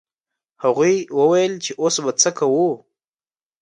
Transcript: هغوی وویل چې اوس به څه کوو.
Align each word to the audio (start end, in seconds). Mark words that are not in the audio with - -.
هغوی 0.63 0.95
وویل 1.19 1.53
چې 1.65 1.71
اوس 1.81 1.95
به 2.05 2.11
څه 2.21 2.29
کوو. 2.37 2.67